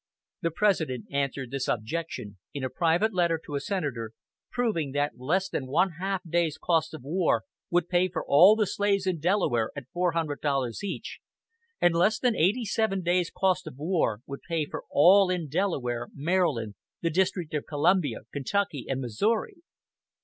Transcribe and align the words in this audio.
The 0.41 0.49
President 0.49 1.05
answered 1.11 1.51
this 1.51 1.67
objection 1.67 2.39
in 2.55 2.63
a 2.63 2.71
private 2.71 3.13
letter 3.13 3.39
to 3.45 3.53
a 3.53 3.59
Senator, 3.59 4.13
proving 4.49 4.93
that 4.93 5.19
less 5.19 5.47
than 5.47 5.67
one 5.67 5.91
half 5.99 6.21
day's 6.27 6.57
cost 6.57 6.95
of 6.95 7.03
war 7.03 7.43
would 7.69 7.87
pay 7.87 8.07
for 8.09 8.25
all 8.25 8.55
the 8.55 8.65
slaves 8.65 9.05
in 9.05 9.19
Delaware 9.19 9.69
at 9.75 9.87
four 9.93 10.13
hundred 10.13 10.41
dollars 10.41 10.83
each, 10.83 11.19
and 11.79 11.93
less 11.93 12.17
than 12.17 12.35
eighty 12.35 12.65
seven 12.65 13.03
days' 13.03 13.29
cost 13.29 13.67
of 13.67 13.77
war 13.77 14.21
would 14.25 14.41
pay 14.49 14.65
for 14.65 14.85
all 14.89 15.29
in 15.29 15.47
Delaware, 15.47 16.07
Maryland, 16.15 16.73
the 17.01 17.11
District 17.11 17.53
of 17.53 17.67
Columbia, 17.67 18.21
Kentucky 18.33 18.87
and 18.89 19.01
Missouri. 19.01 19.57